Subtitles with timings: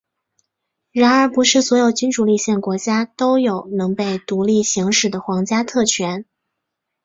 [0.91, 6.25] 然而不是所有君主立宪国家都有能被独立行使的皇家特权。